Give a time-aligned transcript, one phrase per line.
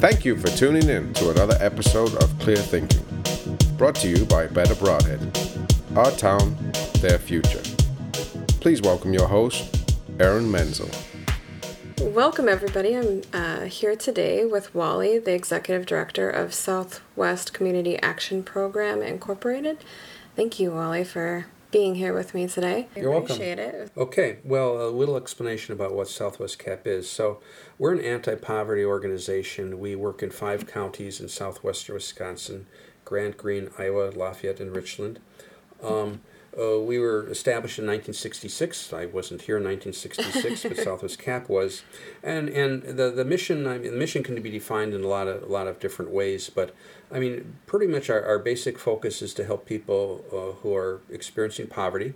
[0.00, 3.04] Thank you for tuning in to another episode of Clear Thinking,
[3.76, 5.20] brought to you by Better Brodhead.
[5.94, 6.56] Our town,
[7.02, 7.60] their future.
[8.62, 10.88] Please welcome your host, Erin Menzel.
[12.00, 12.96] Welcome, everybody.
[12.96, 19.84] I'm uh, here today with Wally, the Executive Director of Southwest Community Action Program Incorporated.
[20.34, 22.88] Thank you, Wally, for being here with me today.
[22.96, 23.26] I You're welcome.
[23.26, 23.92] appreciate it.
[23.96, 27.08] Okay, well, a little explanation about what Southwest CAP is.
[27.08, 27.40] So,
[27.78, 29.78] we're an anti poverty organization.
[29.78, 32.66] We work in five counties in southwestern Wisconsin
[33.04, 35.20] Grant, Green, Iowa, Lafayette, and Richland.
[35.82, 36.20] Um,
[36.58, 38.92] uh, we were established in 1966.
[38.92, 41.82] I wasn't here in 1966, but Southwest CAP was,
[42.22, 43.66] and and the the mission.
[43.66, 46.10] I mean, the mission can be defined in a lot of a lot of different
[46.10, 46.50] ways.
[46.50, 46.74] But
[47.12, 51.00] I mean, pretty much our, our basic focus is to help people uh, who are
[51.08, 52.14] experiencing poverty,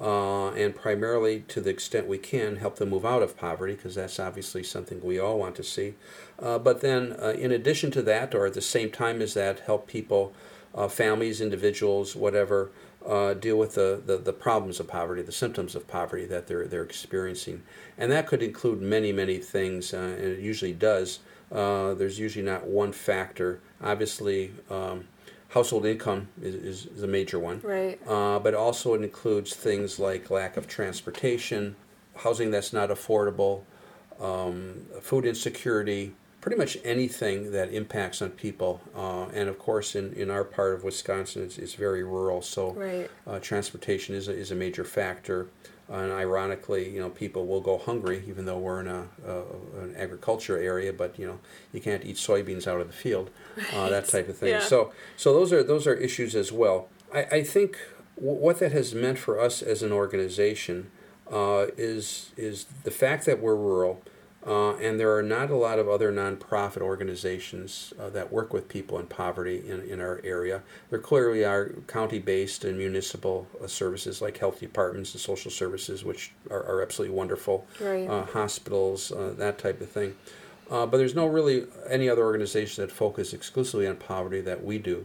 [0.00, 3.96] uh, and primarily to the extent we can help them move out of poverty because
[3.96, 5.94] that's obviously something we all want to see.
[6.38, 9.60] Uh, but then, uh, in addition to that, or at the same time as that,
[9.60, 10.32] help people,
[10.74, 12.70] uh, families, individuals, whatever,
[13.06, 16.66] uh, deal with the, the, the problems of poverty, the symptoms of poverty that they're,
[16.66, 17.62] they're experiencing.
[17.98, 21.20] And that could include many, many things, uh, and it usually does.
[21.52, 23.60] Uh, there's usually not one factor.
[23.82, 25.06] Obviously, um,
[25.48, 27.60] household income is, is, is a major one.
[27.62, 28.00] Right.
[28.08, 31.76] Uh, but also it includes things like lack of transportation,
[32.16, 33.62] housing that's not affordable,
[34.20, 38.78] um, food insecurity, pretty much anything that impacts on people.
[38.94, 42.72] Uh, and of course, in, in our part of Wisconsin, it's, it's very rural, so
[42.72, 43.10] Right.
[43.26, 45.46] uh, transportation is a, is a major factor.
[45.88, 49.06] and ironically, you know, people will go hungry, even though we're in a,
[49.82, 50.92] an agriculture area.
[50.92, 51.38] But you know,
[51.72, 53.30] you can't eat soybeans out of the field,
[53.74, 54.50] uh, that type of thing.
[54.50, 54.60] Yeah.
[54.60, 56.88] So, so those are those are issues as well.
[57.14, 57.78] I, I think
[58.16, 60.90] w- what that has meant for us as an organization
[61.32, 64.02] uh, is is the fact that we're rural,
[64.46, 68.68] uh, and there are not a lot of other nonprofit organizations uh, that work with
[68.68, 70.62] people in poverty in, in our area.
[70.90, 76.04] There clearly are county based and municipal uh, services like health departments and social services,
[76.04, 78.08] which are, are absolutely wonderful, Right.
[78.08, 80.14] uh, hospitals, uh, that type of thing.
[80.70, 84.78] Uh, but there's no really any other organization that focus exclusively on poverty that we
[84.78, 85.04] do.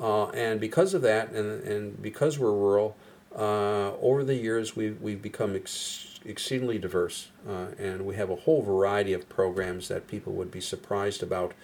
[0.00, 2.96] Uh, and because of that, and, and because we're rural,
[3.36, 7.28] uh, over the years we've, we've become ex- exceedingly diverse.
[7.48, 11.54] Uh, and we have a whole variety of programs that people would be surprised about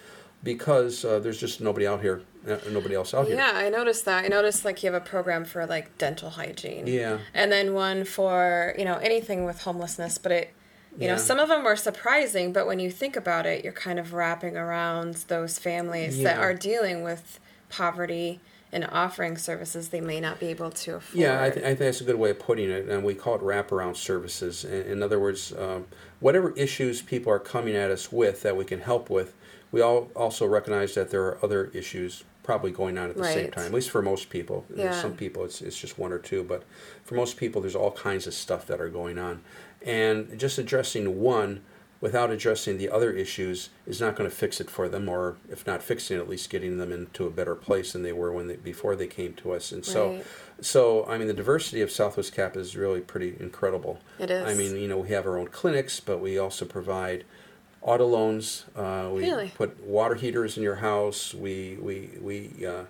[0.43, 3.35] because uh, there's just nobody out here, uh, nobody else out here.
[3.35, 4.25] Yeah, I noticed that.
[4.25, 6.87] I noticed like you have a program for like dental hygiene.
[6.87, 7.19] Yeah.
[7.33, 10.53] And then one for, you know, anything with homelessness, but it
[10.97, 13.99] you know, some of them were surprising, but when you think about it, you're kind
[13.99, 17.39] of wrapping around those families that are dealing with
[17.69, 18.39] poverty
[18.71, 21.19] and offering services they may not be able to afford.
[21.19, 23.35] Yeah, I, th- I think that's a good way of putting it, and we call
[23.35, 24.65] it wraparound services.
[24.65, 25.85] In, in other words, um,
[26.19, 29.33] whatever issues people are coming at us with that we can help with,
[29.71, 33.49] we all also recognize that there are other issues probably going on at the same
[33.51, 33.65] time.
[33.65, 34.65] At least for most people.
[34.69, 35.01] There's Yeah.
[35.01, 36.63] Some people it's it's just one or two, but
[37.03, 39.41] for most people, there's all kinds of stuff that are going on,
[39.83, 41.61] and just addressing one
[42.01, 45.65] without addressing the other issues is not going to fix it for them, or if
[45.65, 48.47] not fixing it, at least getting them into a better place than they were when
[48.47, 49.71] they before they came to us.
[49.71, 50.25] And so, Right.
[50.61, 53.99] so I mean, the diversity of Southwest Cap is really pretty incredible.
[54.19, 54.45] It is.
[54.45, 57.23] I mean, you know, we have our own clinics, but we also provide
[57.81, 58.65] auto loans.
[58.75, 59.51] Uh, we Really?
[59.55, 61.33] put water heaters in your house.
[61.33, 62.65] We we we.
[62.65, 62.83] Uh,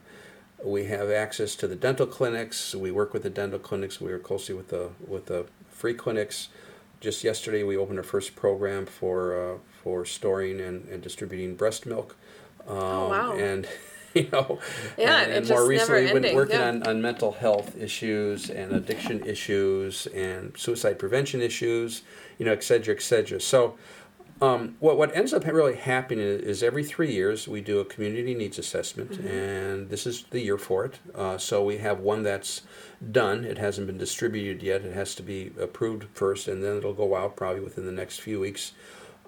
[0.64, 2.74] we have access to the dental clinics.
[2.74, 4.02] We work with the dental clinics.
[4.02, 6.48] We work closely with the with the free clinics.
[7.02, 11.86] Just yesterday, we opened our first program for uh, for storing and, and distributing breast
[11.86, 12.16] milk.
[12.68, 13.34] Um, Oh, wow.
[13.38, 13.68] And
[14.14, 14.60] you know,
[14.98, 16.70] Yeah, and, and more recently, we've been working yeah.
[16.70, 22.02] on, on mental health issues and addiction issues and suicide prevention issues.
[22.40, 23.40] You know, et cetera, et cetera.
[23.40, 23.78] So.
[24.42, 28.36] Um, what what ends up really happening is, every three years we do a community
[28.36, 29.28] needs assessment, Mm-hmm.
[29.28, 31.00] and this is the year for it.
[31.14, 32.64] Uh, so we have one that's
[33.12, 33.46] done.
[33.46, 34.82] It hasn't been distributed yet.
[34.84, 38.20] It has to be approved first, and then it'll go out probably within the next
[38.20, 38.74] few weeks.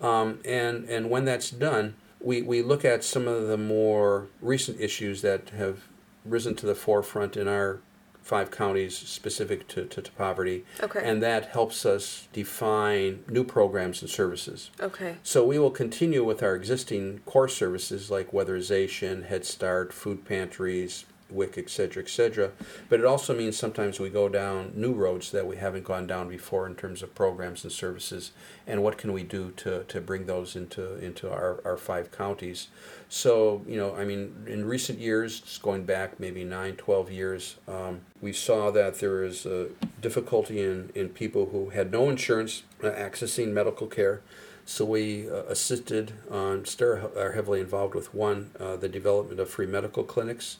[0.01, 4.79] Um, and and when that's done, we, we look at some of the more recent
[4.81, 5.83] issues that have
[6.25, 7.79] risen to the forefront in our
[8.27, 10.65] five counties specific to, to, to poverty.
[10.83, 10.99] Okay.
[11.01, 14.69] And that helps us define new programs and services.
[14.81, 15.15] Okay.
[15.23, 21.05] So we will continue with our existing core services like weatherization, Head Start, food pantries,
[21.29, 22.51] WIC, et cetera, et cetera.
[22.89, 26.29] But it also means sometimes we go down new roads that we haven't gone down
[26.29, 28.31] before in terms of programs and services,
[28.65, 32.67] and what can we do to, to bring those into into our, our five counties.
[33.09, 37.55] So, you know, I mean, in recent years, just going back maybe nine, 12 years,
[37.67, 39.67] um, we saw that there is a
[40.01, 44.21] difficulty in, in people who had no insurance uh, accessing medical care.
[44.65, 49.65] So we uh, assisted on, are heavily involved with one, uh, the development of free
[49.65, 50.57] medical clinics.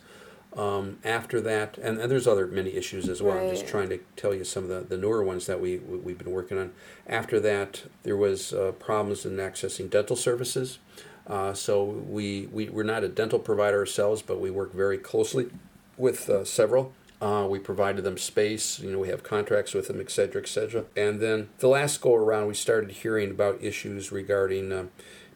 [0.57, 3.38] Um, after that, and, and there's other many issues as well.
[3.38, 6.00] I'm just trying to tell you some of the, the newer ones that we, we-
[6.00, 6.71] we've been working on.
[7.06, 10.80] After that, there was uh, problems in accessing dental services.
[11.27, 15.51] Uh, so we, we, we're not a dental provider ourselves, but we work very closely
[15.95, 16.92] with uh, several.
[17.21, 20.48] Uh, we provided them space, you know, we have contracts with them, et cetera, et
[20.48, 20.86] cetera.
[20.95, 24.86] And then the last go around, we started hearing about issues regarding uh,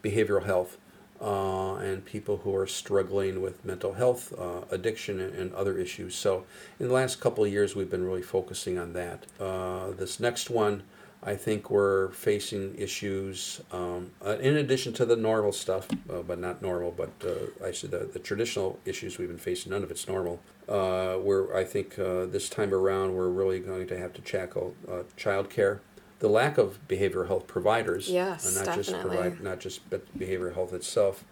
[0.04, 0.78] behavioral health
[1.22, 6.16] uh, and people who are struggling with mental health, uh, addiction, and, and other issues.
[6.16, 6.46] So,
[6.80, 9.26] in the last couple of years, we've been really focusing on that.
[9.40, 10.84] Uh, this next one,
[11.24, 16.40] I think we're facing issues um, uh, in addition to the normal stuff, uh, but
[16.40, 19.72] not normal, but uh, I said the, the traditional issues we've been facing.
[19.72, 20.40] None of it's normal.
[20.66, 25.82] Where I think this time around we're really going to have to tackle uh, childcare,
[26.22, 29.18] the lack of behavioral health providers, Yes, not just definitely.
[29.18, 31.26] provide not just but behavioral health itself.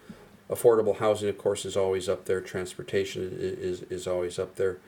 [0.50, 2.40] Affordable housing, of course, is always up there.
[2.40, 4.78] Transportation is is always up there,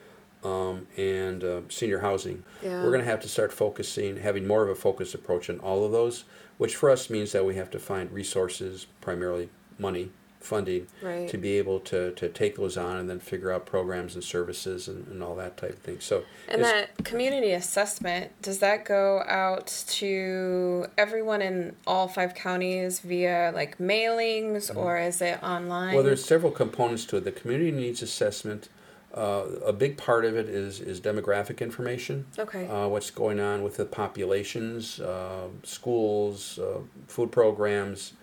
[0.43, 2.43] um, and uh, senior housing.
[2.62, 2.82] Yeah.
[2.82, 5.84] We're going to have to start focusing, having more of a focused approach on all
[5.84, 6.25] of those,
[6.58, 10.10] which for us means that we have to find resources, primarily money,
[10.42, 11.28] funding, Right.
[11.28, 14.88] to be able to, to take those on and then figure out programs and services
[14.88, 16.00] and, and all that type of thing.
[16.00, 23.00] So, And that community assessment, does that go out to everyone in all five counties
[23.00, 25.88] via like mailings or is it online?
[25.88, 25.94] Mm-hmm.
[25.96, 27.24] Well, there's several components to it.
[27.24, 28.68] The community needs assessment.
[29.14, 32.24] Uh, a big part of it is is demographic information.
[32.38, 32.66] Okay.
[32.66, 36.78] Uh, what's going on with the populations, uh, schools, uh,
[37.08, 38.14] food programs,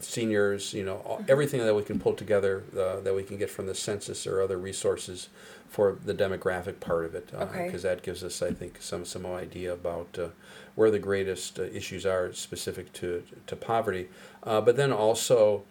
[0.00, 0.72] seniors.
[0.74, 1.24] You know, Mm-hmm.
[1.28, 4.40] everything that we can pull together uh, that we can get from the census or
[4.42, 5.28] other resources
[5.68, 7.30] for the demographic part of it.
[7.34, 7.64] Okay.
[7.66, 10.28] Because that gives us, I think, some some idea about uh,
[10.74, 14.08] where the greatest uh, issues are specific to to poverty.
[14.42, 15.64] Uh, but then also.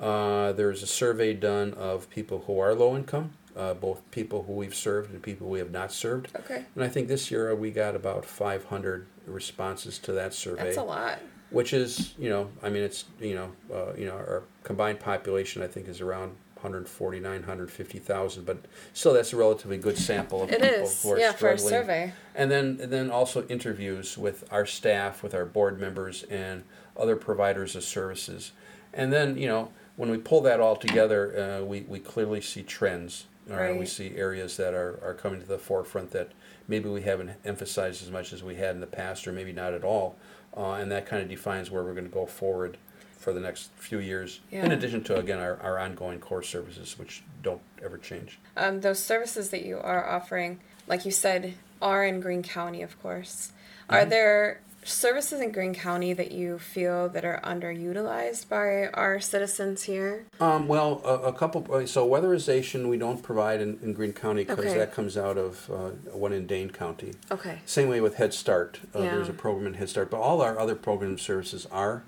[0.00, 4.52] Uh, there's a survey done of people who are low income, uh, both people who
[4.52, 6.28] we've served and people we have not served.
[6.36, 6.64] okay.
[6.76, 10.84] And I think this year we got about 500 responses to that survey, That's a
[10.84, 11.18] lot.
[11.50, 15.62] Which is, you know, I mean, it's, you know, uh, you know, our combined population
[15.62, 18.58] I think is around 149, 150,000, but
[18.92, 21.02] still that's a relatively good sample of It people is.
[21.02, 22.12] who are Yeah, for a survey.
[22.34, 26.64] And then, and then also interviews with our staff, with our board members, and
[26.96, 28.52] other providers of services.
[28.92, 32.62] And then, you know, when we pull that all together, uh, we, we clearly see
[32.62, 33.26] trends.
[33.50, 36.32] Uh, we see areas that are, are coming to the forefront that
[36.66, 39.72] maybe we haven't emphasized as much as we had in the past, or maybe not
[39.72, 40.16] at all.
[40.58, 42.76] Uh, and that kind of defines where we're going to go forward
[43.16, 44.40] for the next few years.
[44.50, 48.38] In addition to, again, our, our ongoing core services, which don't ever change.
[48.56, 50.58] Um, those services that you are offering,
[50.88, 53.52] like you said, are in Green County, of course.
[53.88, 54.10] Are Mm-hmm.
[54.10, 60.24] there services in Green County that you feel that are underutilized by our citizens here?
[60.40, 61.66] Um, well, a, a couple.
[61.72, 64.78] uh, So weatherization we don't provide in, in Green County because Okay.
[64.78, 67.12] that comes out of uh, one in Dane County.
[67.30, 67.58] Okay.
[67.66, 68.80] Same way with Head Start.
[68.94, 72.02] Uh, There's a program in Head Start, but all our other program services are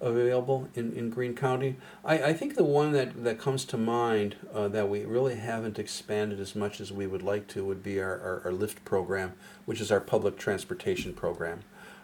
[0.00, 1.76] available in, in Green County.
[2.04, 5.78] I, I think the one that, that comes to mind uh, that we really haven't
[5.78, 9.34] expanded as much as we would like to would be our, our, our LIFT program,
[9.66, 11.60] which is our public transportation program.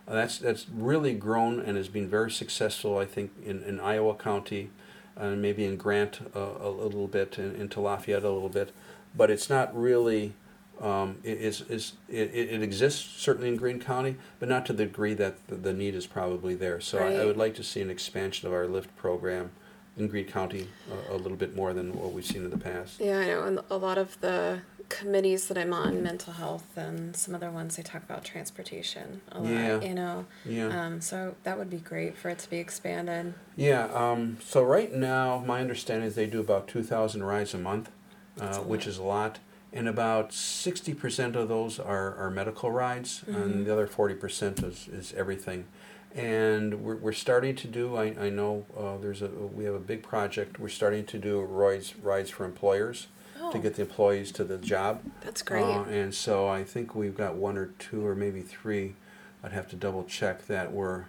[0.09, 2.99] Uh, that's that's really grown and has been very successful.
[2.99, 4.71] I think in, in Iowa County,
[5.17, 8.73] and maybe in Grant uh, a little bit, and into Lafayette a little bit,
[9.17, 10.35] but it's not really.
[10.79, 14.85] Um, it, is, is, it, it exists certainly in Green County, but not to the
[14.85, 16.83] degree that the, the need is probably there.
[16.83, 19.53] So I, I would like to see an expansion of our LIFT program
[19.97, 23.01] in Green County uh, a little bit more than what we've seen in the past.
[23.01, 23.45] Yeah, I know.
[23.45, 27.77] And a lot of the committees that I'm on, mental health and some other ones,
[27.77, 29.81] they talk about transportation a lot, Yeah.
[29.81, 30.27] you know.
[30.45, 30.67] Yeah.
[30.87, 33.35] Um, so that would be great for it to be expanded.
[33.57, 37.91] Yeah, um, so right now, my understanding is they do about 2,000 rides a month,
[38.41, 39.39] uh, a which is a lot.
[39.73, 43.43] And about 60% of those are, are medical rides, Mhm.
[43.43, 45.65] and the other 40% is, is everything.
[46.17, 49.79] And we're, we're starting to do, I, I know uh, there's a, we have a
[49.81, 53.07] big project, we're starting to do rides, rides for employers
[53.39, 55.03] Oh, to get the employees to the job.
[55.21, 55.63] that's great.
[55.63, 58.95] Uh, and so I think we've got one or two or maybe three.
[59.45, 61.05] I'd have to double check that we're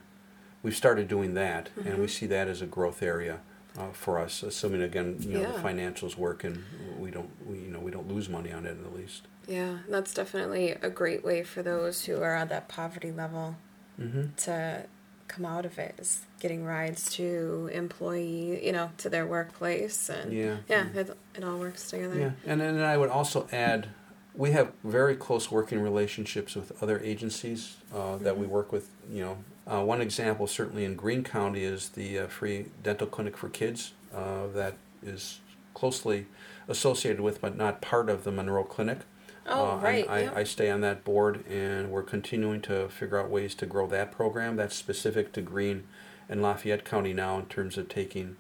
[0.62, 2.10] we've started doing that, and we Mhm.
[2.10, 3.40] see that as a growth area
[3.80, 4.44] uh, for us.
[4.44, 6.64] Assuming again, you know, the financials work and
[7.00, 9.22] we don't we, you know we don't lose money on it at the least.
[9.48, 13.56] yeah, that's definitely a great way for those who are at that poverty level
[14.00, 14.36] Mm-hmm.
[14.36, 14.86] to
[15.28, 20.32] come out of it is getting rides to employee, you know, to their workplace and
[20.32, 20.58] Yeah.
[20.70, 22.18] yeah, it, it all works together.
[22.20, 23.90] Yeah, and then I would also add,
[24.36, 28.50] we have very close working relationships with other agencies uh, that we Mhm.
[28.50, 29.38] work with, you know,
[29.70, 33.92] Uh, one example, certainly in Green County, is the uh, free dental clinic for kids
[34.16, 35.42] uh, that is
[35.74, 36.26] closely
[36.70, 39.00] associated with, but not part of the Monroe Clinic.
[39.48, 40.06] Oh, Uh, right.
[40.10, 40.32] I, yeah.
[40.36, 44.12] I stay on that board, and we're continuing to figure out ways to grow that
[44.12, 44.56] program.
[44.56, 45.86] That's specific to Green
[46.30, 48.36] and Lafayette County now in terms of taking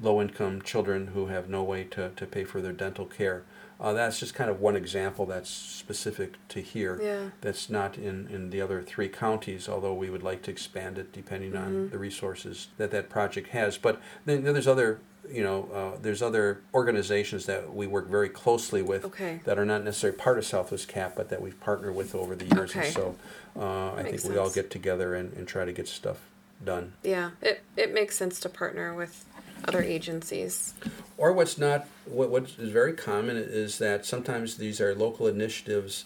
[0.00, 3.42] low income children who have no way to, to pay for their dental care.
[3.80, 6.98] Uh, that's just kind of one example that's specific to here.
[7.00, 7.30] Yeah.
[7.40, 11.12] That's not in, in the other three counties, although we would like to expand it
[11.12, 11.64] depending Mm-hmm.
[11.64, 13.78] on the resources that that project has.
[13.78, 14.98] But then there's other,
[15.30, 19.40] you know, uh, there's other organizations that we work very closely with Okay.
[19.44, 22.46] that are not necessarily part of Southwest Cap, but that we've partnered with over the
[22.46, 22.70] years.
[22.70, 22.86] Okay.
[22.86, 23.14] And so
[23.56, 26.18] uh, I think Makes we all get together and, and try to get stuff
[26.64, 26.94] done.
[27.04, 29.24] Yeah, it, it makes sense to partner with
[29.64, 30.74] other agencies.
[31.16, 36.04] Or what's not, what, what is very common is that sometimes these are local initiatives,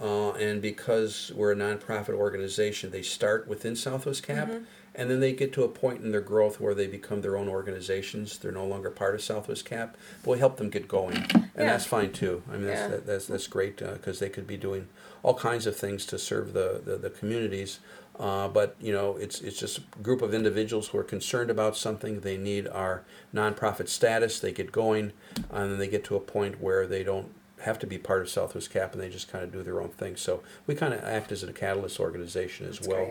[0.00, 4.64] uh, and because we're a nonprofit organization, they start within Southwest Cap, Mm-hmm.
[4.96, 7.48] and then they get to a point in their growth where they become their own
[7.48, 8.38] organizations.
[8.38, 11.66] They're no longer part of Southwest Cap, but we help them get going, and Yeah.
[11.66, 12.42] that's fine too.
[12.50, 12.88] I mean, that's Yeah.
[12.88, 14.88] that, that's that's great because they could be doing
[15.22, 17.80] all kinds of things to serve the the, the communities.
[18.18, 21.76] Uh, but you know, it's it's just a group of individuals who are concerned about
[21.76, 22.20] something.
[22.20, 23.02] They need our
[23.34, 24.38] nonprofit status.
[24.38, 25.12] They get going,
[25.50, 28.28] and then they get to a point where they don't have to be part of
[28.28, 30.16] Southwest Cap, and they just kind of do their own thing.
[30.16, 33.10] So we kind of act as a catalyst organization as That's well.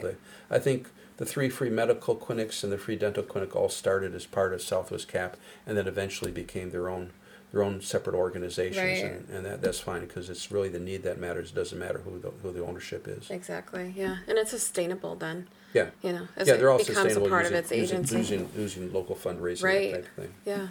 [0.49, 4.25] I think the three free medical clinics and the free dental clinic all started as
[4.25, 7.11] part of Southwest Cap, and then eventually became their own
[7.53, 9.03] their own separate organizations, Right.
[9.03, 11.51] and, and that, that's fine because it's really the need that matters.
[11.51, 13.29] It doesn't matter who the who the ownership is.
[13.29, 13.93] Exactly.
[13.95, 15.47] Yeah, and it's sustainable then.
[15.73, 15.89] Yeah.
[16.01, 18.17] You know, as yeah, they're all becomes sustainable a part using, of its using, agency.
[18.17, 19.91] using, using local fundraising Right.
[19.93, 20.33] that type of thing.
[20.45, 20.67] Yeah.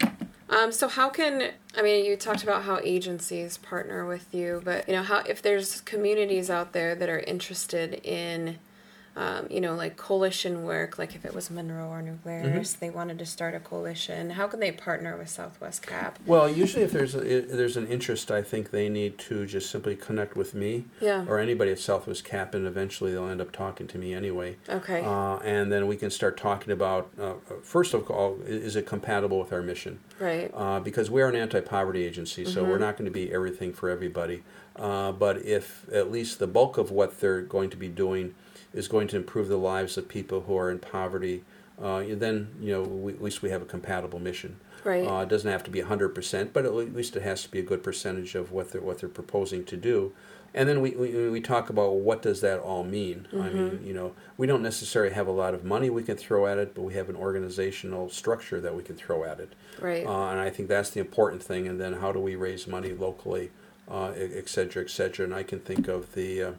[0.51, 4.89] Um, so how can I mean you talked about how agencies partner with you, but
[4.89, 8.59] you know how if there's communities out there that are interested in
[9.15, 12.81] um, you know, like coalition work, like if it was Monroe or New Mm-hmm.
[12.81, 14.31] They wanted to start a coalition.
[14.31, 16.19] How can they partner with Southwest Cap?
[16.27, 19.71] Well, usually if there's a, if there's an interest, I think they need to just
[19.71, 21.25] simply connect with me Yeah.
[21.29, 24.57] or anybody at Southwest Cap, and eventually they'll end up talking to me anyway.
[24.69, 25.03] Okay.
[25.05, 29.39] Uh, and then we can start talking about uh, first of all, is it compatible
[29.39, 29.99] with our mission?
[30.21, 30.51] right.
[30.55, 32.71] uh, because we're an anti-poverty agency, so Mm-hmm.
[32.71, 34.43] we're not going to be everything for everybody.
[34.77, 38.35] Uh, but if at least the bulk of what they're going to be doing
[38.75, 41.45] is going to improve the lives of people who are in poverty,
[41.81, 44.57] uh, then you know we, at least we have a compatible mission.
[44.85, 45.07] Right.
[45.07, 47.59] Uh, it doesn't have to be hundred percent, but at least it has to be
[47.61, 50.13] a good percentage of what they're what they're proposing to do.
[50.55, 53.27] And then we, we, we talk about what does that all mean.
[53.33, 53.57] I Mm-hmm.
[53.57, 56.59] mean, you know, we don't necessarily have a lot of money we can throw at
[56.59, 59.55] it, but we have an organizational structure that we can throw at it.
[59.81, 60.05] Right.
[60.07, 61.67] Uh, and I think that's the important thing.
[61.67, 63.51] And then how do we raise money locally,
[63.91, 65.25] uh, et cetera, et cetera.
[65.25, 66.53] And I can think of the uh,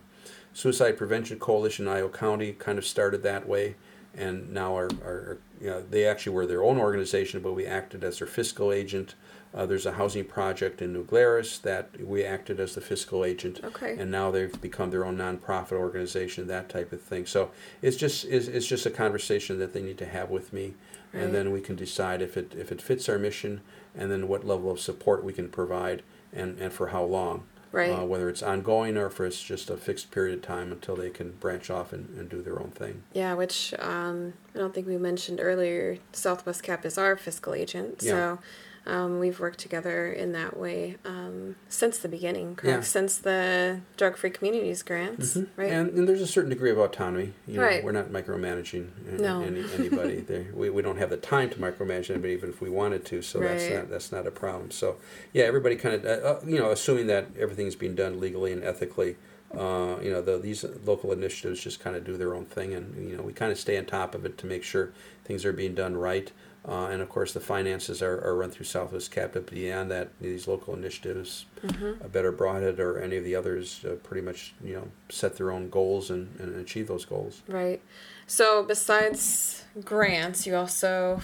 [0.54, 3.76] Suicide Prevention Coalition in Iowa County kind of started that way.
[4.16, 8.04] And now are, are you know, they actually were their own organization, but we acted
[8.04, 9.16] as their fiscal agent.
[9.56, 13.60] Uh, there's a housing project in New Glarus that we acted as the fiscal agent
[13.64, 13.96] Okay.
[13.98, 17.26] and now they've become their own nonprofit organization, that type of thing.
[17.26, 17.50] So
[17.82, 20.74] it's just it's, it's just a conversation that they need to have with me,
[21.12, 21.24] Right.
[21.24, 23.62] and then we can decide if it if it fits our mission,
[23.96, 27.44] and then what level of support we can provide, and and for how long.
[27.74, 27.90] Right.
[27.90, 31.10] Uh, whether it's ongoing or if it's just a fixed period of time until they
[31.10, 33.02] can branch off and, and do their own thing.
[33.14, 35.98] Yeah, which um, I don't think we mentioned earlier.
[36.12, 38.12] Southwest Cap is our fiscal agent, Yeah.
[38.12, 38.40] so
[38.86, 42.78] um, we've worked together in that way um, since the beginning, correct?
[42.80, 42.82] Yeah.
[42.84, 45.72] Since the Drug Free Communities grants, right?
[45.72, 47.34] And, and there's a certain degree of autonomy.
[47.48, 47.84] You know, Right.
[47.84, 49.42] We're not micromanaging No.
[49.42, 50.20] any, anybody.
[50.28, 50.48] there.
[50.54, 53.22] We, we don't have the time to micromanage anybody, even if we wanted to.
[53.22, 54.72] So that's not that's not a problem.
[54.72, 54.98] So
[55.32, 58.64] yeah, everybody kind of uh, uh, you know, assuming that everything's being done legally and
[58.64, 59.16] ethically.
[59.54, 63.08] Uh, you know, the, these local initiatives just kind of do their own thing, and
[63.08, 64.92] you know, we kind of stay on top of it to make sure
[65.24, 66.32] things are being done right.
[66.66, 69.32] Uh, and of course, the finances are, are run through Southwest Cap.
[69.34, 72.04] But beyond that, these local initiatives, Mm-hmm.
[72.04, 75.50] a Better Brodhead or any of the others, uh, pretty much you know set their
[75.52, 77.42] own goals and, and achieve those goals.
[77.48, 77.82] Right.
[78.28, 81.22] So besides grants, you also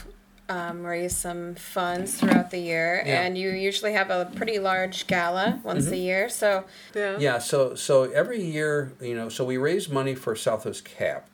[0.49, 3.21] um, raise some funds throughout the year, Yeah.
[3.21, 6.27] and you usually have a pretty large gala once a year.
[6.29, 6.63] So
[6.95, 11.27] yeah, Yeah, so so every year, you know, so we raise money for Southwest Cap,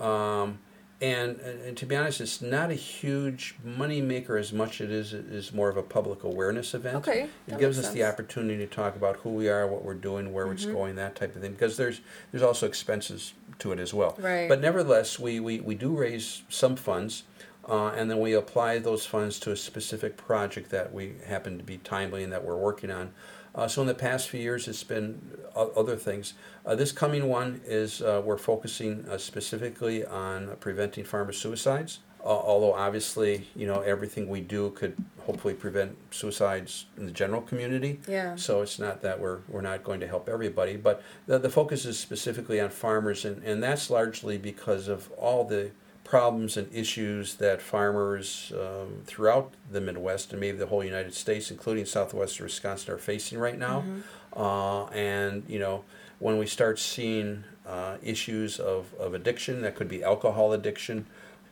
[0.00, 0.58] um,
[1.00, 4.90] and, and to be honest, it's not a huge money maker as much as it
[4.90, 6.96] is is more of a public awareness event.
[6.96, 10.32] Okay, it gives us the opportunity to talk about who we are, what we're doing,
[10.32, 10.54] where Mm-hmm.
[10.54, 11.52] it's going, that type of thing.
[11.52, 12.00] Because there's
[12.32, 14.16] there's also expenses to it as well.
[14.18, 14.48] Right.
[14.48, 17.24] But nevertheless, we we, we do raise some funds.
[17.68, 21.64] uh, and then we apply those funds to a specific project that we happen to
[21.64, 23.12] be timely and that we're working on.
[23.56, 25.18] Uh, so in the past few years, it's been
[25.54, 26.34] other things.
[26.66, 32.00] Uh, this coming one is uh, we're focusing uh, specifically on preventing farmer suicides.
[32.22, 37.40] Uh, although obviously, you know, everything we do could hopefully prevent suicides in the general
[37.40, 38.00] community.
[38.08, 38.34] Yeah.
[38.34, 41.84] So it's not that we're we're not going to help everybody, but the, the focus
[41.84, 45.70] is specifically on farmers, and, and that's largely because of all the
[46.06, 51.50] problems and issues that farmers um, throughout the Midwest and maybe the whole United States,
[51.50, 53.80] including southwestern Wisconsin, are facing right now.
[53.80, 54.40] Mm-hmm.
[54.40, 55.84] Uh, and, you know,
[56.18, 61.06] when we start seeing uh, issues of, of addiction, that could be alcohol addiction,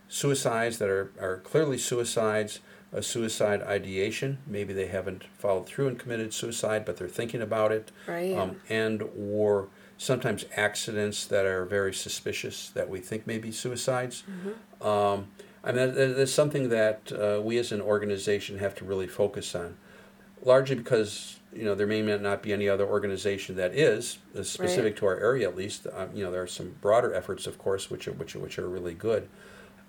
[0.09, 2.61] suicides that are, are clearly suicides,
[2.93, 7.73] a suicide ideation, maybe they haven't followed through and committed suicide, but they're thinking about
[7.73, 8.39] it, right.
[8.39, 14.25] um, and or sometimes accidents that are very suspicious that we think may be suicides.
[14.29, 14.87] Mm-hmm.
[14.87, 15.29] Um,
[15.63, 19.77] I mean, that's something that uh, we as an organization have to really focus on,
[20.43, 24.85] largely because you know there may not be any other organization that is uh, specific
[24.85, 24.97] right.
[24.97, 25.87] to our area at least.
[25.93, 28.59] Um, you know, there are some broader efforts, of course, which are which are, which
[28.59, 29.29] are really good,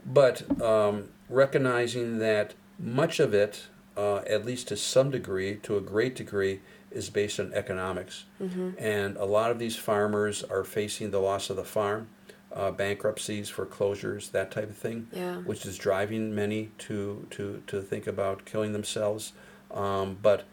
[0.05, 5.81] but um, recognizing that much of it, uh, at least to some degree, to a
[5.81, 6.61] great degree,
[6.95, 8.25] is based on economics.
[8.41, 8.71] Mm-hmm.
[8.79, 12.07] And a lot of these farmers are facing the loss of the farm,
[12.53, 15.35] uh, bankruptcies, foreclosures, that type of thing, yeah.
[15.37, 19.33] which is driving many to, to, to think about killing themselves.
[19.71, 20.45] Um, but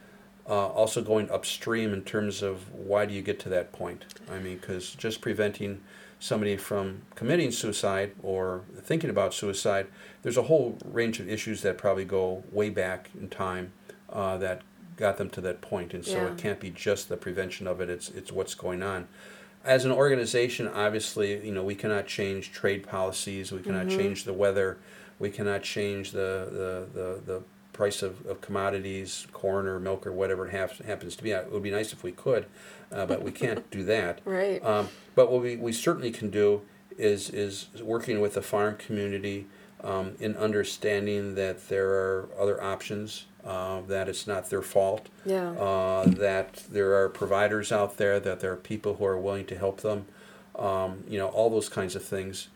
[0.49, 4.05] uh, also going upstream in terms of why do you get to that point?
[4.31, 5.81] I mean, because just preventing
[6.19, 9.87] somebody from committing suicide or thinking about suicide,
[10.23, 13.73] there's a whole range of issues that probably go way back in time
[14.11, 14.63] uh, that
[15.03, 16.29] got them to that point, and so yeah.
[16.29, 17.91] it can't be just the prevention of it.
[17.91, 19.09] It's it's what's going on.
[19.65, 23.51] As an organization, obviously, you know we cannot change trade policies.
[23.53, 23.99] We cannot mm-hmm.
[23.99, 24.79] change the weather.
[25.19, 27.43] We cannot change the the, the, the
[27.73, 31.33] price of, of commodities, corn or milk or whatever it ha- happens to be.
[31.33, 32.47] It would be nice if we could,
[32.93, 34.21] uh, but we can't do that.
[34.25, 34.65] Right.
[34.65, 36.63] Um, but what we, we certainly can do
[36.97, 39.47] is is working with the farm community
[39.83, 45.51] um, in understanding that there are other options uh, that it's not their fault, yeah.
[45.53, 49.59] uh, that there are providers out there, that there are people who are willing to
[49.59, 50.07] help them,
[50.57, 52.49] um, you know, all those kinds of things.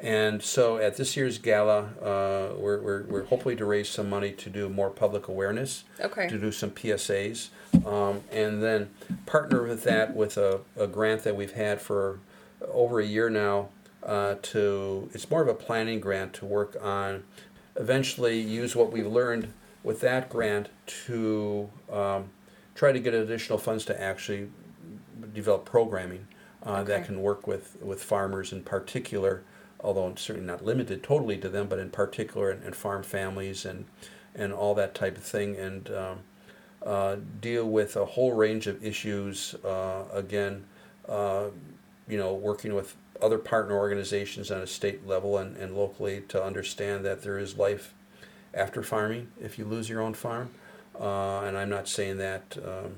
[0.00, 4.32] And so at this year's gala, uh, we're, we're, we're hopefully to raise some money
[4.32, 6.28] to do more public awareness, okay.
[6.28, 7.48] to do some PSAs,
[7.86, 8.90] um, and then
[9.24, 12.18] partner with that with a, a grant that we've had for
[12.70, 13.68] over a year now.
[14.02, 17.22] Uh, to it's more of a planning grant to work on
[17.76, 19.50] eventually use what we've learned
[19.84, 22.30] with that grant to um,
[22.74, 24.48] try to get additional funds to actually
[25.32, 26.26] develop programming
[26.66, 26.84] uh, okay.
[26.84, 29.42] that can work with, with farmers in particular,
[29.80, 33.84] although certainly not limited totally to them, but in particular, and, and farm families and,
[34.34, 36.18] and all that type of thing, and um,
[36.84, 39.54] uh, deal with a whole range of issues.
[39.64, 40.64] Uh, again,
[41.08, 41.44] uh,
[42.08, 46.42] you know, working with other partner organizations on a state level and, and locally to
[46.42, 47.94] understand that there is life
[48.54, 50.50] after farming if you lose your own farm.
[50.98, 52.96] Uh, and I'm not saying that, um,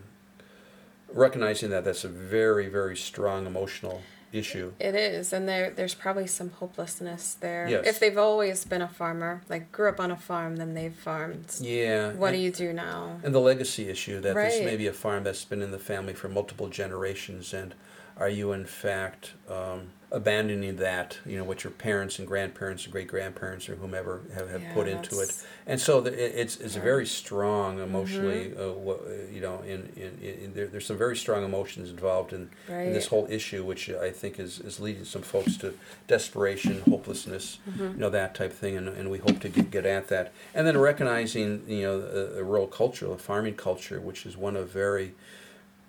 [1.12, 4.73] recognizing that that's a very, very strong emotional issue.
[4.79, 7.66] It is, and there there's probably some hopelessness there.
[7.69, 7.87] Yes.
[7.87, 11.57] If they've always been a farmer, like grew up on a farm, then they've farmed.
[11.61, 12.12] Yeah.
[12.12, 13.21] What and, do you do now?
[13.23, 14.51] And the legacy issue that right.
[14.51, 17.75] this may be a farm that's been in the family for multiple generations, and
[18.16, 22.92] are you in fact um, abandoning that, you know, what your parents and grandparents and
[22.92, 25.44] great grandparents or whomever have, have yeah, put into it.
[25.66, 28.88] And so the, it's, it's very strong emotionally, mm-hmm.
[28.88, 32.87] uh, you know, in, in, in, there, there's some very strong emotions involved in, right.
[32.87, 35.74] in, this whole issue, which I think is, is leading some folks to
[36.07, 37.83] desperation, hopelessness, mm-hmm.
[37.83, 38.76] you know, that type of thing.
[38.76, 40.33] And, and we hope to get, get at that.
[40.55, 44.55] And then recognizing, you know, the, the rural culture, the farming culture, which is one
[44.55, 45.14] of very,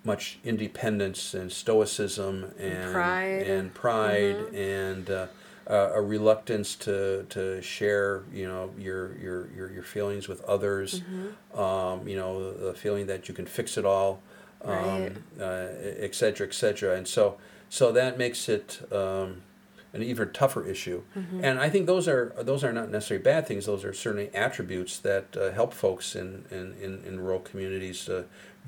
[0.08, 4.56] much independence and stoicism and pride and pride mm-hmm.
[4.56, 5.26] and uh,
[5.68, 11.00] uh, a reluctance to, to share you know your your, your, your feelings with others
[11.00, 11.60] mm-hmm.
[11.60, 14.20] um, you know the feeling that you can fix it all
[14.64, 15.12] um, right.
[15.38, 15.68] uh,
[16.06, 17.36] et cetera et cetera and so
[17.68, 19.42] so that makes it um,
[19.92, 21.44] an even tougher issue mm-hmm.
[21.44, 24.98] and I think those are those are not necessarily bad things those are certainly attributes
[25.00, 28.08] that uh, help folks in, in, in, in rural communities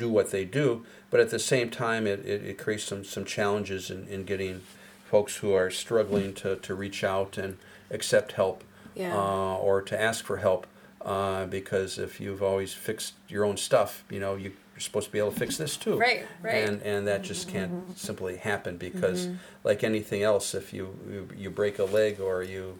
[0.01, 3.25] do what they do, but at the same time, it, it, it creates some, some
[3.25, 4.63] challenges in, in getting
[5.05, 7.59] folks who are struggling to, to reach out and
[7.91, 9.15] accept help yeah.
[9.15, 10.67] uh, or to ask for help.
[11.03, 15.13] Uh, because if you've always fixed your own stuff, you know, you, are supposed to
[15.13, 15.97] be able to fix this too.
[15.97, 16.69] Right, right.
[16.69, 19.37] And, and that just can't simply happen because, mm-hmm.
[19.65, 22.79] like anything else, if you, you, you break a leg or you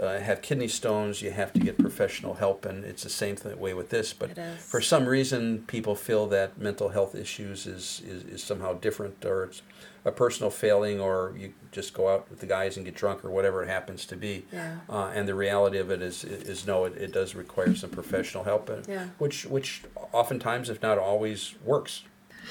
[0.00, 3.56] uh, have kidney stones, you have to get professional help, and it's the same th-
[3.56, 4.12] way with this.
[4.12, 9.24] But for some reason, people feel that mental health issues is, is, is somehow different,
[9.24, 9.62] or it's
[10.04, 13.30] a personal failing, or you just go out with the guys and get drunk, or
[13.30, 14.44] whatever it happens to be.
[14.52, 14.78] Yeah.
[14.90, 18.44] Uh, and the reality of it is, is no, it, it does require some professional
[18.44, 19.06] help, and Yeah.
[19.18, 22.02] which, which oftentimes, if not always, works.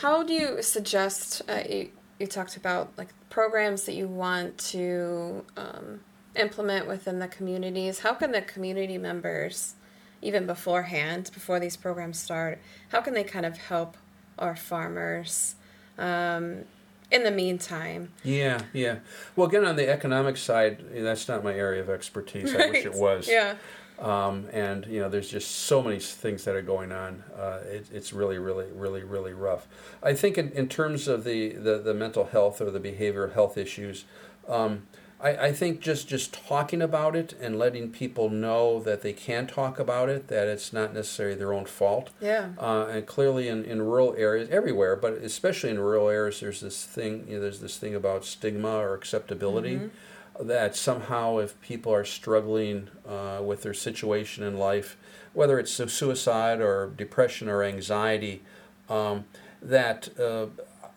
[0.01, 1.41] How do you suggest?
[1.47, 5.99] Uh, you, you talked about like programs that you want to um,
[6.36, 8.00] implement within the communities.
[8.00, 9.76] How can the community members,
[10.22, 13.98] even beforehand, before these programs start, how can they kind of help
[14.39, 15.56] our farmers
[15.98, 16.63] um,
[17.12, 18.12] in the meantime?
[18.24, 19.00] Yeah, yeah.
[19.36, 22.56] Well, again, on the economic side, that's not my area of expertise.
[22.56, 23.28] I wish it was.
[23.28, 23.56] Yeah.
[24.00, 27.24] Um, and you know, there's just so many things that are going on.
[27.38, 29.67] Uh, it, it's really, really, really, really rough.
[30.02, 33.58] I think in, in terms of the, the, the mental health or the behavioral health
[33.58, 34.06] issues,
[34.48, 34.88] um,
[35.19, 39.47] I, I think just just talking about it and letting people know that they can
[39.47, 42.10] talk about it, that it's not necessarily their own fault.
[42.19, 42.49] Yeah.
[42.58, 46.86] Uh, and clearly in, in rural areas, everywhere, but especially in rural areas, there's this
[46.86, 47.26] thing.
[47.28, 49.80] You know, there's this thing about stigma or acceptability.
[50.39, 54.97] That somehow, if people are struggling uh, with their situation in life,
[55.34, 58.41] whether it's suicide or depression or anxiety,
[58.89, 59.26] um,
[59.62, 60.47] that uh,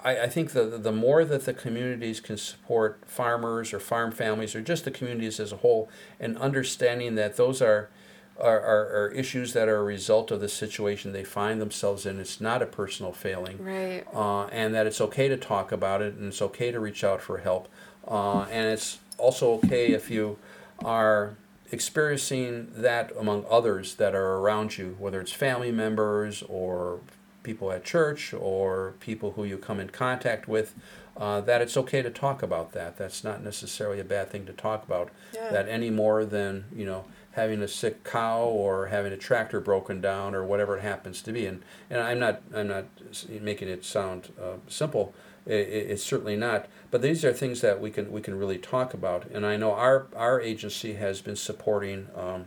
[0.04, 4.54] I, I think the the more that the communities can support farmers or farm families
[4.54, 5.88] or just the communities as a whole,
[6.20, 7.90] and understanding that those are
[8.38, 12.20] are, are, are issues that are a result of the situation they find themselves in.
[12.20, 13.64] It's not a personal failing.
[13.64, 14.04] Right.
[14.14, 17.22] Uh, and that it's okay to talk about it and it's okay to reach out
[17.22, 17.68] for help.
[18.06, 20.38] Uh, and it's also okay if you
[20.85, 21.35] are
[21.72, 27.00] experiencing that among others that are around you, whether it's family members or
[27.46, 30.74] people at church or people who you come in contact with,
[31.16, 32.98] uh, that it's okay to talk about that.
[32.98, 35.11] That's not necessarily a bad thing to talk about.
[35.32, 35.50] Yeah.
[35.50, 40.00] That any more than, you know, having a sick cow or having a tractor broken
[40.00, 41.46] down or whatever it happens to be.
[41.46, 42.87] And, and I'm not I'm not
[43.28, 45.14] making it sound uh, simple.
[45.46, 45.54] I i
[45.92, 46.66] it's certainly not.
[46.90, 49.30] But these are things that we can we can really talk about.
[49.30, 52.09] And I know our our agency has been supporting.
[52.16, 52.46] Um,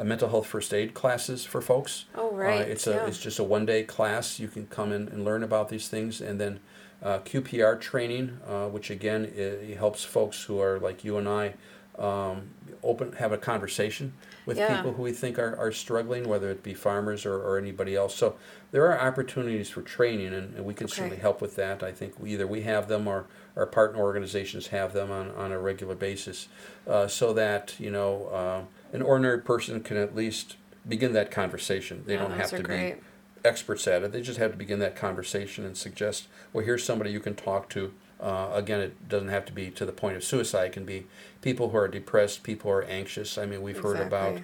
[0.00, 2.06] uh, mental health first aid classes for folks.
[2.14, 3.06] Oh, right, Uh, it's a yeah.
[3.06, 4.40] it's just a one day class.
[4.40, 6.60] You can come in and learn about these things, and then
[7.02, 11.54] uh, QPR training, uh, which again it, helps folks who are like you and I.
[11.98, 12.50] Um,
[12.82, 14.14] open have a conversation
[14.46, 14.74] with Yeah.
[14.74, 18.14] people who we think are, are struggling whether it be farmers or, or anybody else
[18.14, 18.36] so
[18.70, 20.94] there are opportunities for training and, and we can Okay.
[20.94, 24.94] certainly help with that i think either we have them or our partner organizations have
[24.94, 26.48] them on, on a regular basis
[26.88, 28.60] uh, so that you know uh,
[28.92, 30.56] an ordinary person can at least
[30.88, 32.02] begin that conversation.
[32.06, 32.94] They Yeah, don't have to great.
[32.94, 33.00] be
[33.44, 34.12] experts at it.
[34.12, 37.68] They just have to begin that conversation and suggest well here's somebody you can talk
[37.70, 37.92] to.
[38.20, 40.66] Uh, again it doesn't have to be to the point of suicide.
[40.66, 41.06] It can be
[41.40, 43.38] people who are depressed people who are anxious.
[43.38, 44.40] I mean we've heard about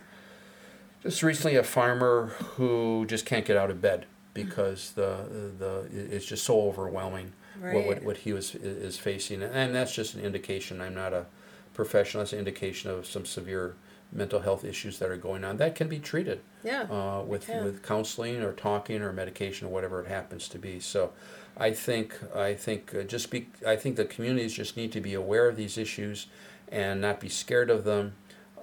[1.03, 6.27] just recently, a farmer who just can't get out of bed because the the it's
[6.27, 10.81] just so overwhelming what, what what he was is facing, and that's just an indication.
[10.81, 11.27] I'm not a
[11.75, 12.23] professional.
[12.23, 13.75] That's an indication of some severe
[14.17, 16.83] mental health issues that are going on that can be treated Yeah.
[16.91, 20.81] uh, with with counseling or talking or medication or whatever it happens to be.
[20.81, 21.13] So,
[21.57, 25.15] I think I think uh, just be I think the communities just need to be
[25.15, 26.27] aware of these issues
[26.73, 28.15] and not be scared of them,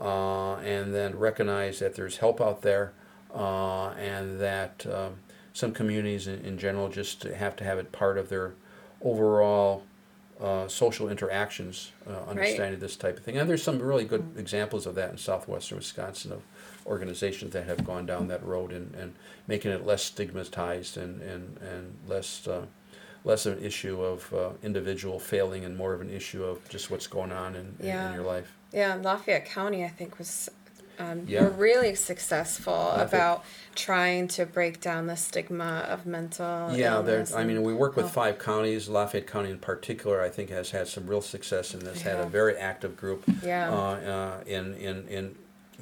[0.01, 2.91] uh, and then recognize that there's help out there,
[3.33, 5.13] uh, and that um,
[5.53, 8.53] some communities in, in general just have to have it part of their
[9.01, 9.83] overall.
[10.41, 14.85] Uh, social interactions, uh, understanding this type of thing, and there's some really good examples
[14.87, 16.41] of that in southwestern Wisconsin of
[16.87, 19.13] organizations that have gone down that road and, and
[19.47, 22.65] making it less stigmatized and, and, and less uh,
[23.23, 26.89] less of an issue of uh, individual failing and more of an issue of just
[26.91, 28.09] what's going on in, in- Yeah.
[28.09, 28.51] in your life.
[28.73, 30.49] Yeah, Lafayette County, I think, was
[30.99, 31.43] um, Yeah.
[31.43, 37.25] were really successful Lafayette- about trying to break down the stigma of mental Yeah, there.
[37.35, 38.13] I mean, we work with health.
[38.15, 38.87] five counties.
[38.89, 42.25] Lafayette County, in particular, I think has had some real success and has had a
[42.25, 43.71] very active group Yeah.
[43.71, 45.35] uh, uh, in in in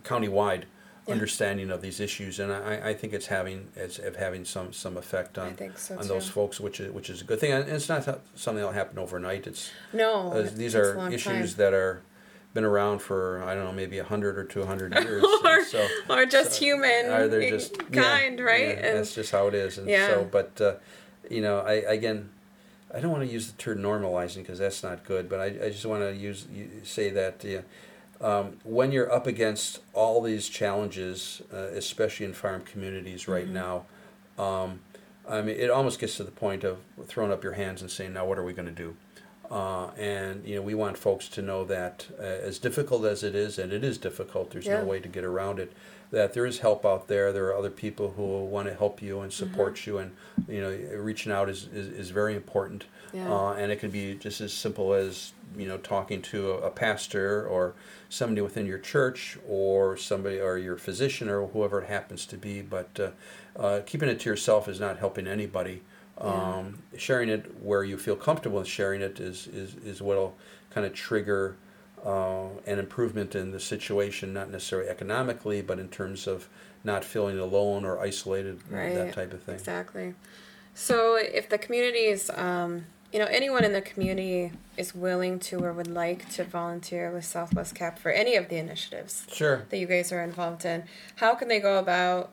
[0.03, 0.63] countywide
[1.07, 1.13] Yeah.
[1.13, 5.37] understanding of these issues, and I, I think it's having it's having some some effect
[5.37, 7.51] on so, on those folks, which is which is a good thing.
[7.51, 8.03] And it's not
[8.35, 9.47] something that'll happen overnight.
[9.47, 11.57] It's No, uh, these a are issues time.
[11.57, 12.01] that are
[12.53, 15.23] been around for I don't know maybe a hundred or two hundred years.
[15.23, 18.61] or, so or just so- human are they just yeah, kind, right?
[18.61, 19.77] yeah, and that's just how it is.
[19.77, 20.07] And Yeah.
[20.07, 20.75] so, but uh,
[21.29, 22.29] you know, I again,
[22.93, 25.29] I don't want to use the term normalizing because that's not good.
[25.29, 26.47] But I, I just want to use
[26.83, 27.61] say that yeah,
[28.19, 33.53] um, when you're up against all these challenges, uh, especially in farm communities right Mm-hmm.
[33.53, 33.85] now,
[34.37, 34.79] um,
[35.29, 38.11] I mean, it almost gets to the point of throwing up your hands and saying,
[38.13, 38.95] "Now, what are we going to do?"
[39.51, 43.35] Uh, and you know, we want folks to know that uh, as difficult as it
[43.35, 44.79] is, and it is difficult, there's Yeah.
[44.79, 45.73] no way to get around it.
[46.11, 47.31] That there is help out there.
[47.33, 49.89] There are other people who want to help you and support Mm-hmm.
[49.89, 50.11] you, and
[50.47, 52.85] you know, reaching out is, is, is very important.
[53.13, 53.29] Yeah.
[53.33, 56.69] Uh, and it can be just as simple as you know talking to a, a
[56.69, 57.73] pastor or
[58.07, 62.61] somebody within your church or somebody or your physician or whoever it happens to be.
[62.61, 65.81] But uh, uh, keeping it to yourself is not helping anybody.
[66.17, 70.35] Um, Sharing it where you feel comfortable in sharing it is is, is what'll
[70.69, 71.55] kind of trigger
[72.05, 76.47] uh, an improvement in the situation, not necessarily economically, but in terms of
[76.83, 78.93] not feeling alone or isolated, Right.
[78.95, 79.55] that type of thing.
[79.55, 80.13] Exactly.
[80.73, 85.59] So if the community is, um, you know, anyone in the community is willing to
[85.63, 89.65] or would like to volunteer with Southwest Cap for any of the initiatives Sure.
[89.69, 90.83] that you guys are involved in,
[91.17, 92.31] how can they go about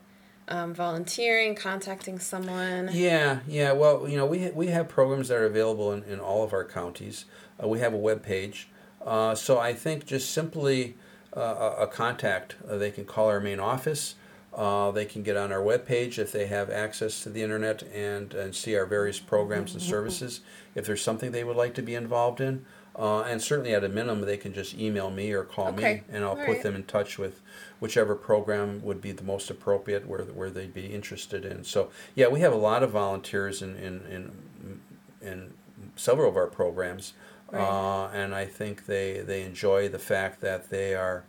[0.48, 2.90] um, volunteering, contacting someone?
[2.92, 3.72] Yeah, yeah.
[3.72, 6.52] Well, you know, we ha- we have programs that are available in, in all of
[6.52, 7.24] our counties.
[7.62, 8.68] Uh, we have a web page,
[9.04, 10.96] uh, so I think just simply
[11.36, 11.40] uh,
[11.78, 12.56] a, a contact.
[12.68, 14.14] Uh, they can call our main office.
[14.54, 17.82] Uh, they can get on our web page if they have access to the internet
[17.94, 20.40] and and see our various programs and services.
[20.74, 22.64] If there's something they would like to be involved in,
[22.98, 25.94] uh, and certainly at a minimum, they can just email me or call Okay.
[25.94, 26.62] me, and I'll All put right.
[26.62, 27.40] them in touch with
[27.80, 31.64] whichever program would be the most appropriate where where they'd be interested in.
[31.64, 34.80] So yeah, we have a lot of volunteers in in in,
[35.28, 35.54] in
[35.96, 37.12] several of our programs,
[37.50, 37.62] Right.
[37.62, 41.24] uh, and I think they they enjoy the fact that they are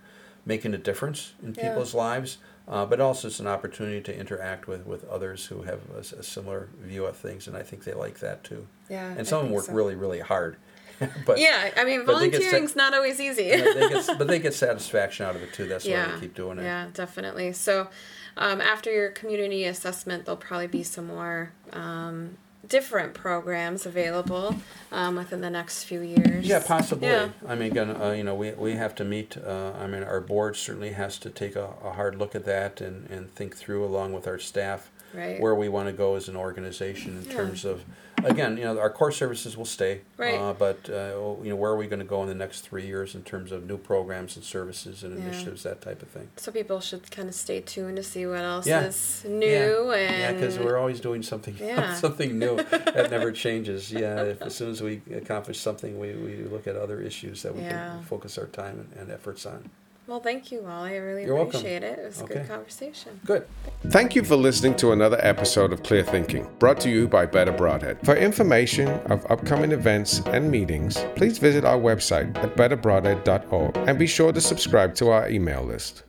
[0.46, 1.70] making a difference in Yeah.
[1.70, 2.38] people's lives.
[2.68, 6.68] Uh, but also, it's an opportunity to interact with, with others who have a similar
[6.80, 8.68] view of things, and I think they like that too.
[8.90, 9.12] Yeah.
[9.18, 9.74] And some of them work so.
[9.74, 10.58] really, really hard.
[11.26, 13.50] but yeah, I mean, volunteering's not always easy.
[13.50, 15.68] they get, but they get satisfaction out of it too.
[15.68, 16.64] That's why yeah, they keep doing it.
[16.64, 17.54] Yeah, definitely.
[17.54, 17.90] So,
[18.38, 24.56] um, after your community assessment, there'll probably be some more um, different programs available
[24.92, 26.46] um, within the next few years.
[26.46, 27.08] Yeah, possibly.
[27.08, 27.30] Yeah.
[27.48, 29.38] I mean, again, uh, you know, we, we have to meet.
[29.38, 32.80] Uh, I mean, our board certainly has to take a, a hard look at that
[32.80, 35.40] and, and think through, along with our staff, Right.
[35.40, 37.38] where we want to go as an organization in Yeah.
[37.38, 37.84] terms of,
[38.24, 40.02] again, you know, our core services will stay.
[40.18, 40.36] Right.
[40.36, 42.86] Uh, but uh, you know, where are we going to go in the next three
[42.86, 45.26] years in terms of new programs and services and Yeah.
[45.26, 46.28] initiatives, that type of thing.
[46.38, 48.86] So people should kind of stay tuned to see what else Yeah.
[48.86, 49.94] is new yeah.
[49.96, 51.56] and Yeah, because we're always doing something
[51.96, 53.92] something new that never changes.
[53.92, 57.56] Yeah, if, as soon as we accomplish something, we, we look at other issues that
[57.56, 59.70] we can focus our time and, and efforts on.
[60.10, 60.20] Well.
[60.20, 60.94] Thank you, Wally.
[60.94, 61.60] I really You're welcome.
[61.60, 62.00] appreciate it.
[62.00, 63.20] It was a good conversation.
[63.26, 63.48] Good.
[63.88, 67.54] Thank you for listening to another episode of Clear Thinking, brought to you by Better
[67.54, 68.04] Brodhead.
[68.04, 74.08] For information of upcoming events and meetings, please visit our website at betterbrodhead.org and be
[74.08, 76.04] sure to subscribe to our email list.